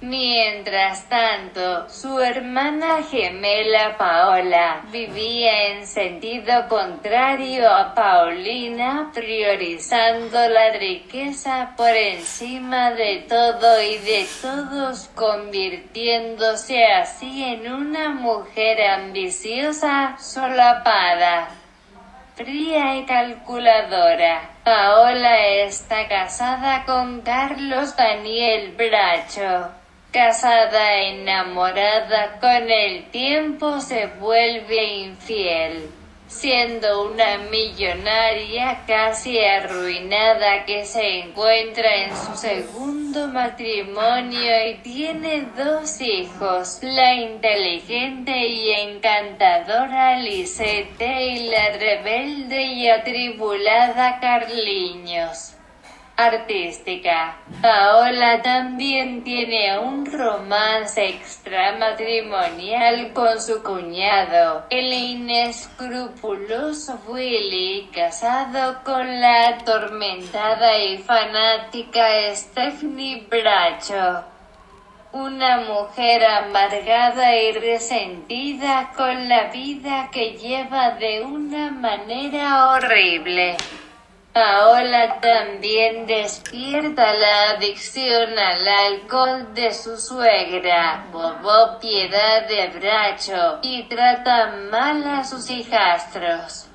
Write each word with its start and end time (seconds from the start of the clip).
Mientras 0.00 1.08
tanto, 1.08 1.88
su 1.88 2.20
hermana 2.20 3.02
gemela 3.02 3.96
Paola 3.98 4.82
vivía 4.92 5.72
en 5.72 5.88
sentido 5.88 6.68
contrario 6.68 7.68
a 7.68 7.96
Paulina, 7.96 9.10
priorizando 9.12 10.48
la 10.48 10.70
riqueza 10.70 11.74
por 11.76 11.90
encima 11.90 12.92
de 12.92 13.26
todo 13.28 13.82
y 13.82 13.98
de 13.98 14.26
todos, 14.40 15.10
convirtiéndose 15.16 16.84
así 16.86 17.42
en 17.42 17.72
una 17.72 18.10
mujer 18.10 18.80
ambiciosa, 18.82 20.16
solapada 20.18 21.48
fría 22.36 22.94
y 22.94 23.04
calculadora. 23.04 24.50
Paola 24.62 25.44
está 25.64 26.06
casada 26.06 26.84
con 26.84 27.22
Carlos 27.22 27.96
Daniel 27.96 28.76
Bracho. 28.76 29.72
Casada 30.12 31.02
enamorada 31.02 32.38
con 32.40 32.70
el 32.70 33.10
tiempo 33.10 33.80
se 33.80 34.06
vuelve 34.06 34.84
infiel 34.84 35.90
siendo 36.28 37.10
una 37.10 37.38
millonaria 37.50 38.84
casi 38.86 39.40
arruinada 39.40 40.66
que 40.66 40.84
se 40.84 41.20
encuentra 41.20 41.94
en 42.04 42.10
su 42.14 42.36
segundo 42.36 43.28
matrimonio 43.28 44.68
y 44.68 44.74
tiene 44.82 45.48
dos 45.56 46.00
hijos, 46.02 46.78
la 46.82 47.14
inteligente 47.14 48.46
y 48.46 48.70
encantadora 48.72 50.18
Lisette 50.18 51.00
y 51.00 51.48
la 51.48 51.70
rebelde 51.78 52.62
y 52.62 52.88
atribulada 52.90 54.20
Carliños 54.20 55.54
artística. 56.18 57.38
Paola 57.62 58.42
también 58.42 59.22
tiene 59.22 59.78
un 59.78 60.04
romance 60.04 61.08
extramatrimonial 61.08 63.12
con 63.12 63.40
su 63.40 63.62
cuñado, 63.62 64.64
el 64.68 64.92
inescrupuloso 64.92 66.98
Willy, 67.06 67.88
casado 67.94 68.82
con 68.82 69.20
la 69.20 69.50
atormentada 69.50 70.76
y 70.76 70.98
fanática 70.98 72.34
Stephanie 72.34 73.24
Bracho. 73.30 74.24
Una 75.12 75.60
mujer 75.60 76.24
amargada 76.24 77.36
y 77.36 77.52
resentida 77.52 78.90
con 78.96 79.28
la 79.28 79.44
vida 79.44 80.08
que 80.12 80.32
lleva 80.32 80.96
de 80.96 81.22
una 81.22 81.70
manera 81.70 82.72
horrible. 82.72 83.56
Paola 84.38 85.18
también 85.20 86.06
despierta 86.06 87.12
la 87.12 87.50
adicción 87.50 88.38
al 88.38 88.68
alcohol 88.68 89.52
de 89.52 89.74
su 89.74 89.96
suegra, 89.96 91.06
Bobo 91.10 91.80
Piedad 91.80 92.46
de 92.46 92.68
Bracho, 92.68 93.58
y 93.62 93.88
trata 93.88 94.54
mal 94.70 95.04
a 95.08 95.24
sus 95.24 95.50
hijastros. 95.50 96.68